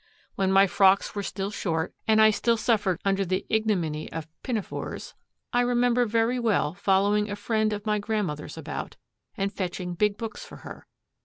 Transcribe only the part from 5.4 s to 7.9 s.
I remember very well following a friend of